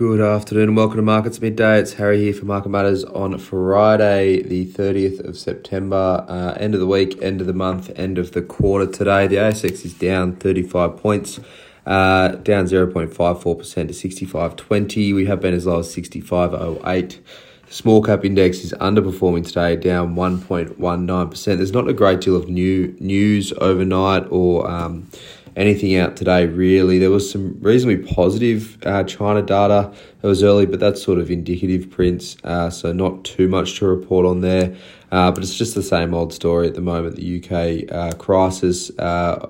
Good 0.00 0.22
afternoon 0.22 0.68
and 0.68 0.76
welcome 0.78 0.96
to 0.96 1.02
Markets 1.02 1.42
Midday. 1.42 1.78
It's 1.78 1.92
Harry 1.92 2.22
here 2.22 2.32
for 2.32 2.46
Market 2.46 2.70
Matters 2.70 3.04
on 3.04 3.36
Friday, 3.36 4.40
the 4.40 4.64
30th 4.64 5.22
of 5.28 5.36
September, 5.36 6.24
uh, 6.26 6.54
end 6.58 6.72
of 6.72 6.80
the 6.80 6.86
week, 6.86 7.20
end 7.20 7.42
of 7.42 7.46
the 7.46 7.52
month, 7.52 7.90
end 7.96 8.16
of 8.16 8.32
the 8.32 8.40
quarter 8.40 8.90
today. 8.90 9.26
The 9.26 9.36
ASX 9.36 9.84
is 9.84 9.92
down 9.92 10.36
35 10.36 10.96
points, 10.96 11.38
uh, 11.84 12.28
down 12.28 12.64
0.54% 12.64 13.88
to 13.88 13.92
65.20. 13.92 15.14
We 15.14 15.26
have 15.26 15.38
been 15.38 15.52
as 15.52 15.66
low 15.66 15.80
as 15.80 15.94
65.08. 15.94 17.18
The 17.66 17.74
small 17.74 18.02
cap 18.02 18.24
index 18.24 18.64
is 18.64 18.72
underperforming 18.80 19.46
today, 19.46 19.76
down 19.76 20.14
1.19%. 20.14 21.44
There's 21.44 21.72
not 21.72 21.88
a 21.88 21.92
great 21.92 22.22
deal 22.22 22.36
of 22.36 22.48
new 22.48 22.96
news 23.00 23.52
overnight 23.58 24.26
or 24.30 24.66
um, 24.66 25.10
anything 25.56 25.96
out 25.96 26.16
today, 26.16 26.46
really. 26.46 26.98
There 26.98 27.10
was 27.10 27.30
some 27.30 27.58
reasonably 27.60 28.12
positive 28.14 28.78
uh, 28.84 29.04
China 29.04 29.42
data 29.42 29.92
that 30.20 30.28
was 30.28 30.42
early, 30.42 30.66
but 30.66 30.80
that's 30.80 31.02
sort 31.02 31.18
of 31.18 31.30
indicative 31.30 31.90
prints, 31.90 32.36
uh, 32.44 32.70
so 32.70 32.92
not 32.92 33.24
too 33.24 33.48
much 33.48 33.78
to 33.78 33.86
report 33.86 34.26
on 34.26 34.40
there. 34.40 34.74
Uh, 35.12 35.30
but 35.30 35.42
it's 35.42 35.56
just 35.56 35.74
the 35.74 35.82
same 35.82 36.14
old 36.14 36.32
story 36.32 36.68
at 36.68 36.74
the 36.74 36.80
moment. 36.80 37.16
The 37.16 37.42
UK 37.42 37.92
uh, 37.92 38.12
crisis 38.16 38.90
uh, 38.98 39.48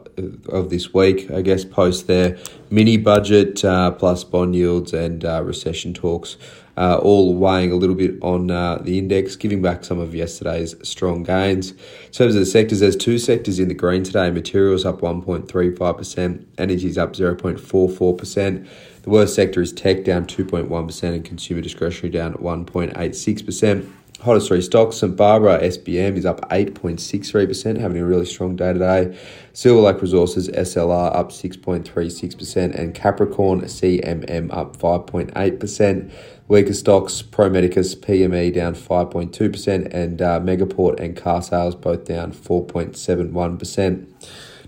of 0.49 0.71
this 0.71 0.95
week, 0.95 1.31
I 1.31 1.43
guess, 1.43 1.65
post 1.65 2.07
their 2.07 2.39
mini 2.71 2.97
budget 2.97 3.65
uh, 3.65 3.91
plus 3.91 4.25
bond 4.25 4.57
yields 4.57 4.93
and 4.95 5.23
recession 5.23 5.93
talks 5.93 6.37
uh, 6.81 6.97
all 6.97 7.35
weighing 7.35 7.71
a 7.71 7.75
little 7.75 7.95
bit 7.95 8.15
on 8.23 8.51
uh, 8.51 8.79
the 8.79 8.99
index, 8.99 9.37
giving 9.37 9.61
back 9.61 9.85
some 9.85 9.99
of 9.99 10.15
yesterday's 10.15 10.75
strong 10.83 11.23
gains. 11.23 11.73
In 11.73 12.13
terms 12.13 12.35
of 12.35 12.41
the 12.41 12.47
sectors, 12.47 12.81
there's 12.81 12.97
two 12.97 13.19
sectors 13.19 13.59
in 13.59 13.69
the 13.69 13.75
green 13.75 14.03
today. 14.03 14.31
Materials 14.31 14.87
up 14.87 15.03
1.35%, 15.03 16.47
energy 16.57 16.89
is 16.89 16.97
up 16.97 17.13
0.44%. 17.13 18.69
The 19.03 19.11
worst 19.11 19.35
sector 19.35 19.61
is 19.61 19.73
tech, 19.73 20.05
down 20.05 20.25
2.1%, 20.25 21.03
and 21.03 21.25
consumer 21.25 21.61
discretionary 21.61 22.11
down 22.11 22.35
1.86%. 22.35 23.93
Hottest 24.23 24.49
three 24.49 24.61
stocks, 24.61 24.99
St 24.99 25.17
Barbara 25.17 25.59
SBM 25.63 26.15
is 26.19 26.27
up 26.27 26.43
8.63%, 26.51 27.81
having 27.81 27.97
a 27.97 28.05
really 28.05 28.27
strong 28.27 28.55
day 28.55 28.75
today. 28.75 29.19
Silver 29.55 29.81
Lake 29.81 30.03
Resources 30.03 30.51
SLR 30.51 31.17
up 31.17 31.31
6.36%, 31.31 32.79
and 32.79 32.95
Capricorn 32.95 33.63
CMM 33.63 34.55
up 34.55 34.77
5.8%. 34.77 36.13
Weaker 36.49 36.75
stocks, 36.75 37.23
Pro 37.23 37.49
Medicus 37.49 37.95
PME 37.95 38.53
down 38.53 38.75
5.2%, 38.75 39.95
and 39.95 40.21
uh, 40.21 40.39
Megaport 40.39 41.01
and 41.01 41.17
Car 41.17 41.41
Sales 41.41 41.75
both 41.75 42.05
down 42.05 42.33
4.71%. 42.33 44.07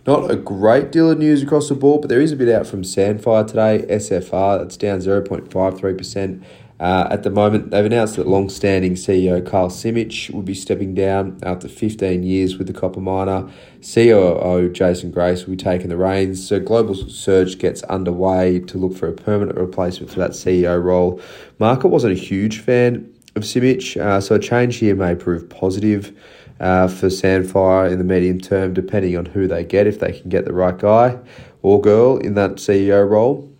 Not 0.05 0.31
a 0.31 0.37
great 0.37 0.91
deal 0.91 1.11
of 1.11 1.19
news 1.19 1.43
across 1.43 1.69
the 1.69 1.77
board, 1.77 2.01
but 2.01 2.09
there 2.09 2.21
is 2.21 2.33
a 2.33 2.37
bit 2.37 2.49
out 2.49 2.67
from 2.67 2.83
Sandfire 2.83 3.47
today. 3.47 3.85
SFR, 3.89 4.59
that's 4.59 4.77
down 4.77 4.99
0.53%. 4.99 6.43
Uh, 6.83 7.07
at 7.13 7.23
the 7.23 7.31
moment, 7.31 7.71
they've 7.71 7.85
announced 7.85 8.17
that 8.17 8.27
long-standing 8.27 8.95
CEO 8.95 9.47
Karl 9.47 9.69
Simich 9.69 10.31
will 10.35 10.43
be 10.43 10.53
stepping 10.53 10.95
down 10.95 11.39
after 11.45 11.69
15 11.69 12.25
years 12.25 12.59
with 12.59 12.67
the 12.67 12.73
copper 12.73 12.99
miner. 12.99 13.49
COO 13.83 14.69
Jason 14.69 15.13
Grace 15.13 15.47
will 15.47 15.53
be 15.53 15.63
taking 15.63 15.91
the 15.91 15.97
reins. 15.97 16.45
So 16.45 16.59
global 16.59 16.97
search 16.97 17.61
gets 17.61 17.85
underway 17.85 18.59
to 18.59 18.79
look 18.79 18.97
for 18.97 19.07
a 19.07 19.13
permanent 19.13 19.57
replacement 19.57 20.11
for 20.11 20.19
that 20.19 20.33
CEO 20.33 20.83
role. 20.83 21.21
Market 21.61 21.87
wasn't 21.87 22.19
a 22.19 22.21
huge 22.21 22.59
fan 22.59 23.15
of 23.37 23.45
Simich, 23.45 23.97
uh, 23.97 24.21
so 24.21 24.35
a 24.35 24.41
change 24.41 24.79
here 24.79 24.97
may 24.97 25.15
prove 25.15 25.49
positive. 25.49 26.19
Uh, 26.61 26.87
for 26.87 27.09
Sandfire 27.09 27.91
in 27.91 27.99
the 27.99 28.05
medium 28.05 28.41
term, 28.41 28.73
depending 28.73 29.17
on 29.17 29.25
who 29.25 29.49
they 29.49 29.65
get, 29.65 29.89
if 29.89 29.99
they 29.99 30.13
can 30.13 30.29
get 30.29 30.45
the 30.45 30.53
right 30.53 30.79
guy 30.79 31.19
or 31.63 31.81
girl 31.81 32.19
in 32.19 32.35
that 32.35 32.53
CEO 32.53 33.09
role. 33.09 33.53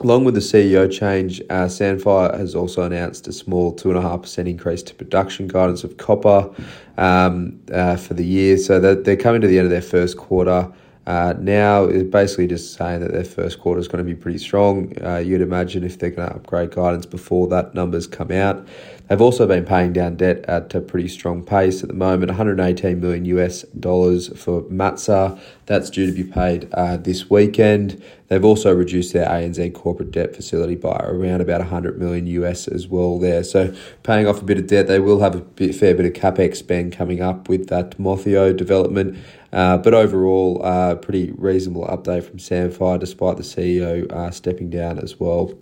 Along 0.00 0.24
with 0.24 0.32
the 0.32 0.40
CEO 0.40 0.90
change, 0.90 1.42
uh, 1.50 1.66
Sandfire 1.66 2.34
has 2.38 2.54
also 2.54 2.82
announced 2.84 3.28
a 3.28 3.32
small 3.32 3.74
2.5% 3.74 4.48
increase 4.48 4.82
to 4.84 4.94
production 4.94 5.46
guidance 5.46 5.84
of 5.84 5.98
copper 5.98 6.50
um, 6.96 7.60
uh, 7.70 7.96
for 7.96 8.14
the 8.14 8.24
year. 8.24 8.56
So 8.56 8.80
that 8.80 9.04
they're 9.04 9.16
coming 9.16 9.42
to 9.42 9.46
the 9.46 9.58
end 9.58 9.66
of 9.66 9.70
their 9.70 9.82
first 9.82 10.16
quarter. 10.16 10.72
Uh, 11.06 11.34
now, 11.38 11.84
it's 11.84 12.08
basically 12.08 12.46
just 12.46 12.74
saying 12.74 13.00
that 13.00 13.12
their 13.12 13.24
first 13.24 13.58
quarter 13.58 13.80
is 13.80 13.88
going 13.88 14.02
to 14.02 14.08
be 14.08 14.14
pretty 14.14 14.38
strong. 14.38 14.94
Uh, 15.04 15.16
you'd 15.16 15.40
imagine 15.42 15.84
if 15.84 15.98
they're 15.98 16.10
going 16.10 16.28
to 16.28 16.34
upgrade 16.34 16.70
guidance 16.70 17.04
before 17.04 17.48
that 17.48 17.74
numbers 17.74 18.06
come 18.06 18.30
out. 18.30 18.66
They've 19.08 19.20
also 19.20 19.44
been 19.46 19.64
paying 19.64 19.92
down 19.92 20.16
debt 20.16 20.44
at 20.46 20.72
a 20.72 20.80
pretty 20.80 21.08
strong 21.08 21.42
pace 21.42 21.82
at 21.82 21.88
the 21.88 21.94
moment 21.94 22.30
118 22.30 23.00
million 23.00 23.24
US 23.24 23.62
dollars 23.62 24.28
for 24.38 24.62
MATSA. 24.62 25.40
That's 25.66 25.90
due 25.90 26.06
to 26.06 26.12
be 26.12 26.22
paid 26.22 26.72
uh, 26.74 26.96
this 26.96 27.28
weekend. 27.28 28.00
They've 28.30 28.44
also 28.44 28.72
reduced 28.72 29.12
their 29.12 29.26
ANZ 29.26 29.74
corporate 29.74 30.12
debt 30.12 30.36
facility 30.36 30.76
by 30.76 30.96
around 31.02 31.40
about 31.40 31.58
100 31.62 31.98
million 31.98 32.28
US 32.28 32.68
as 32.68 32.86
well 32.86 33.18
there. 33.18 33.42
So 33.42 33.74
paying 34.04 34.28
off 34.28 34.40
a 34.40 34.44
bit 34.44 34.56
of 34.56 34.68
debt, 34.68 34.86
they 34.86 35.00
will 35.00 35.18
have 35.18 35.34
a 35.34 35.40
bit, 35.40 35.74
fair 35.74 35.96
bit 35.96 36.06
of 36.06 36.12
capex 36.12 36.58
spend 36.58 36.92
coming 36.92 37.20
up 37.20 37.48
with 37.48 37.68
that 37.70 37.98
Motheo 37.98 38.56
development. 38.56 39.18
Uh, 39.52 39.78
but 39.78 39.94
overall, 39.94 40.64
uh, 40.64 40.94
pretty 40.94 41.32
reasonable 41.32 41.84
update 41.88 42.22
from 42.22 42.38
Sandfire 42.38 43.00
despite 43.00 43.36
the 43.36 43.42
CEO 43.42 44.08
uh, 44.12 44.30
stepping 44.30 44.70
down 44.70 45.00
as 45.00 45.18
well. 45.18 45.52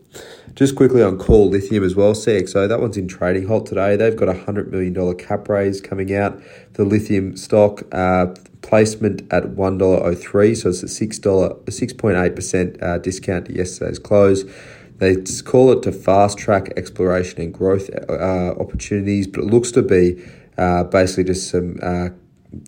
Just 0.54 0.76
quickly 0.76 1.02
on 1.02 1.16
Core 1.16 1.46
Lithium 1.46 1.82
as 1.82 1.96
well, 1.96 2.12
CXO, 2.12 2.68
that 2.68 2.80
one's 2.82 2.98
in 2.98 3.08
trading 3.08 3.48
halt 3.48 3.64
today. 3.64 3.96
They've 3.96 4.14
got 4.14 4.28
a 4.28 4.34
$100 4.34 4.68
million 4.68 5.16
cap 5.16 5.48
raise 5.48 5.80
coming 5.80 6.14
out. 6.14 6.38
The 6.74 6.84
lithium 6.84 7.34
stock 7.34 7.82
uh, 7.92 8.34
placement 8.62 9.22
at 9.32 9.44
$1.03, 9.44 10.56
so 10.56 10.68
it's 10.68 10.82
a 10.82 10.86
$6, 10.86 11.20
6.8% 11.64 12.82
uh, 12.82 12.98
discount 12.98 13.46
to 13.46 13.54
yesterday's 13.54 13.98
close. 13.98 14.44
They 14.98 15.16
call 15.44 15.72
it 15.72 15.82
to 15.84 15.92
fast 15.92 16.38
track 16.38 16.72
exploration 16.76 17.40
and 17.40 17.54
growth 17.54 17.88
uh, 18.08 18.54
opportunities, 18.58 19.26
but 19.28 19.44
it 19.44 19.46
looks 19.46 19.70
to 19.72 19.82
be 19.82 20.24
uh, 20.56 20.84
basically 20.84 21.24
just 21.24 21.50
some 21.50 21.78
uh, 21.82 22.08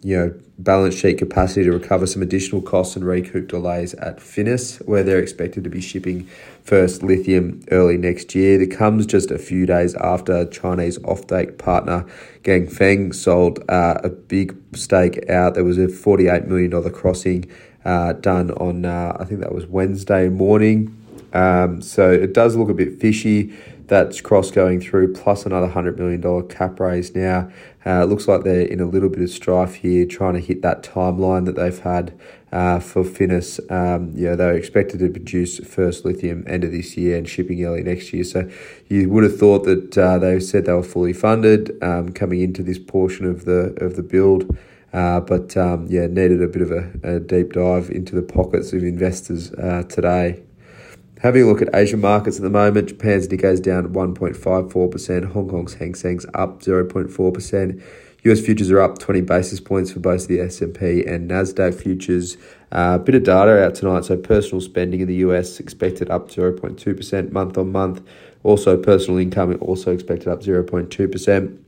you 0.03 0.17
know, 0.17 0.35
balance 0.59 0.95
sheet 0.95 1.19
capacity 1.19 1.65
to 1.65 1.73
recover 1.73 2.07
some 2.07 2.21
additional 2.21 2.61
costs 2.61 2.97
and 2.97 3.05
recoup 3.05 3.49
delays 3.49 3.95
at 3.95 4.19
Finniss, 4.19 4.87
where 4.87 5.03
they're 5.03 5.19
expected 5.19 5.65
to 5.65 5.71
be 5.71 5.81
shipping 5.81 6.27
first 6.63 7.03
lithium 7.03 7.63
early 7.71 7.97
next 7.97 8.35
year. 8.35 8.59
That 8.59 8.71
comes 8.71 9.07
just 9.07 9.31
a 9.31 9.39
few 9.39 9.65
days 9.67 9.95
after 9.95 10.45
Chinese 10.47 10.99
offtake 10.99 11.57
partner 11.59 12.07
Ganfeng 12.43 13.15
sold 13.15 13.63
uh, 13.69 13.99
a 14.03 14.09
big 14.09 14.57
stake 14.75 15.29
out. 15.29 15.55
There 15.55 15.65
was 15.65 15.79
a 15.79 15.87
$48 15.87 16.47
million 16.47 16.91
crossing 16.93 17.51
uh, 17.85 18.15
done 18.15 18.51
on, 18.53 18.85
uh, 18.85 19.17
I 19.19 19.25
think 19.25 19.41
that 19.41 19.55
was 19.55 19.67
Wednesday 19.67 20.29
morning. 20.29 20.97
Um, 21.33 21.81
so 21.81 22.11
it 22.11 22.35
does 22.35 22.57
look 22.57 22.69
a 22.69 22.75
bit 22.75 23.01
fishy 23.01 23.57
that's 23.91 24.21
cross 24.21 24.53
going 24.53 24.81
through, 24.81 25.13
plus 25.13 25.45
another 25.45 25.69
$100 25.69 25.99
million 25.99 26.49
cap 26.49 26.79
raise 26.79 27.13
now. 27.15 27.51
Uh, 27.85 28.03
it 28.03 28.07
looks 28.07 28.29
like 28.29 28.45
they're 28.45 28.61
in 28.61 28.79
a 28.79 28.85
little 28.85 29.09
bit 29.09 29.21
of 29.21 29.29
strife 29.29 29.75
here, 29.75 30.07
trying 30.07 30.35
to 30.35 30.41
hit 30.41 30.63
that 30.63 30.85
timeline 30.85 31.45
that 31.45 31.57
they've 31.57 31.81
had 31.81 32.17
uh, 32.53 32.79
for 32.79 33.03
Finniss. 33.03 33.59
Um, 33.71 34.13
yeah, 34.15 34.37
they're 34.37 34.55
expected 34.55 35.01
to 35.01 35.11
produce 35.11 35.59
first 35.59 36.05
lithium 36.05 36.45
end 36.47 36.63
of 36.63 36.71
this 36.71 36.97
year 36.97 37.19
and 37.19 37.29
shipping 37.29 37.65
early 37.65 37.83
next 37.83 38.13
year. 38.13 38.23
So 38.23 38.49
you 38.89 39.09
would 39.11 39.25
have 39.25 39.37
thought 39.37 39.65
that 39.65 39.99
uh, 39.99 40.19
they 40.19 40.39
said 40.39 40.67
they 40.67 40.73
were 40.73 40.85
fully 40.85 41.13
funded 41.13 41.77
um, 41.83 42.11
coming 42.11 42.43
into 42.43 42.63
this 42.63 42.79
portion 42.79 43.27
of 43.27 43.45
the 43.45 43.77
of 43.85 43.97
the 43.97 44.05
build. 44.05 44.57
Uh, 44.93 45.21
but 45.21 45.57
um, 45.57 45.87
yeah, 45.89 46.07
needed 46.07 46.43
a 46.43 46.49
bit 46.49 46.63
of 46.63 46.73
a, 46.73 46.91
a, 47.05 47.21
deep 47.21 47.53
dive 47.53 47.91
into 47.91 48.17
the 48.17 48.23
pockets 48.23 48.73
of 48.73 48.83
investors 48.83 49.53
uh, 49.53 49.85
today. 49.89 50.43
Having 51.21 51.43
a 51.43 51.47
look 51.47 51.61
at 51.61 51.69
Asian 51.75 52.01
markets 52.01 52.39
at 52.39 52.43
the 52.43 52.49
moment, 52.49 52.89
Japan's 52.89 53.29
Nikkei's 53.29 53.61
down 53.61 53.93
1.54%, 53.93 55.33
Hong 55.33 55.49
Kong's 55.49 55.75
Hang 55.75 55.95
Seng's 55.95 56.25
up 56.33 56.63
0.4%. 56.63 57.83
US 58.25 58.41
futures 58.41 58.71
are 58.71 58.81
up 58.81 58.99
20 58.99 59.21
basis 59.21 59.61
points 59.61 59.93
for 59.93 60.01
both 60.01 60.29
the 60.29 60.41
S&P 60.41 61.05
and 61.05 61.31
Nasdaq 61.31 61.75
futures. 61.75 62.39
A 62.73 62.77
uh, 62.77 62.99
bit 62.99 63.15
of 63.15 63.25
data 63.25 63.63
out 63.63 63.75
tonight. 63.75 64.07
So 64.07 64.17
personal 64.17 64.63
spending 64.63 65.01
in 65.01 65.09
the 65.09 65.17
US 65.17 65.61
expected 65.61 66.09
up 66.09 66.31
0.2% 66.31 67.33
month 67.33 67.59
on 67.59 67.71
month. 67.71 68.03
Also 68.43 68.79
personal 68.79 69.19
income 69.19 69.59
also 69.61 69.93
expected 69.93 70.29
up 70.29 70.41
0.2%. 70.41 71.59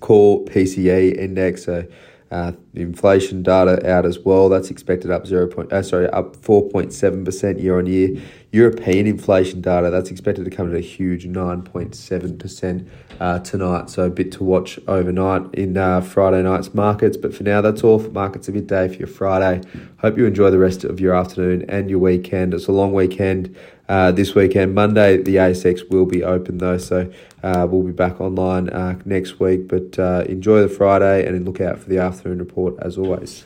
Core 0.00 0.44
PCE 0.46 1.16
index, 1.16 1.64
so 1.64 1.86
uh, 2.30 2.52
inflation 2.74 3.42
data 3.42 3.90
out 3.90 4.06
as 4.06 4.18
well. 4.18 4.48
That's 4.48 4.70
expected 4.70 5.10
up 5.10 5.26
zero 5.26 5.46
point. 5.46 5.72
Uh, 5.72 5.82
sorry, 5.82 6.08
up 6.10 6.36
four 6.36 6.68
point 6.68 6.92
seven 6.92 7.24
percent 7.24 7.58
year 7.58 7.78
on 7.78 7.86
year. 7.86 8.20
European 8.52 9.06
inflation 9.06 9.60
data 9.60 9.90
that's 9.90 10.10
expected 10.10 10.44
to 10.44 10.50
come 10.50 10.68
at 10.68 10.76
a 10.76 10.80
huge 10.80 11.24
nine 11.26 11.62
point 11.62 11.94
seven 11.94 12.36
percent 12.36 12.88
uh, 13.20 13.38
tonight. 13.40 13.90
So 13.90 14.04
a 14.04 14.10
bit 14.10 14.32
to 14.32 14.44
watch 14.44 14.78
overnight 14.88 15.54
in 15.54 15.76
uh, 15.76 16.00
Friday 16.00 16.42
night's 16.42 16.74
markets. 16.74 17.16
But 17.16 17.34
for 17.34 17.44
now, 17.44 17.60
that's 17.60 17.84
all 17.84 17.98
for 17.98 18.10
markets 18.10 18.48
of 18.48 18.54
midday 18.54 18.88
for 18.88 18.94
your 18.94 19.08
Friday. 19.08 19.60
Hope 19.98 20.16
you 20.16 20.26
enjoy 20.26 20.50
the 20.50 20.58
rest 20.58 20.84
of 20.84 21.00
your 21.00 21.14
afternoon 21.14 21.64
and 21.68 21.90
your 21.90 22.00
weekend. 22.00 22.54
It's 22.54 22.66
a 22.66 22.72
long 22.72 22.92
weekend 22.92 23.56
uh, 23.90 24.12
this 24.12 24.36
weekend. 24.36 24.72
Monday, 24.72 25.16
the 25.16 25.34
ASX 25.34 25.90
will 25.90 26.06
be 26.06 26.22
open 26.22 26.58
though, 26.58 26.78
so 26.78 27.10
uh, 27.42 27.66
we'll 27.68 27.82
be 27.82 27.92
back 27.92 28.20
online 28.20 28.68
uh, 28.68 28.96
next 29.04 29.40
week. 29.40 29.66
But 29.66 29.98
uh, 29.98 30.24
enjoy 30.28 30.62
the 30.62 30.68
Friday 30.68 31.26
and 31.26 31.44
look 31.44 31.60
out 31.60 31.80
for 31.80 31.88
the 31.88 31.98
afternoon 31.98 32.38
report 32.38 32.76
as 32.80 32.96
always. 32.96 33.44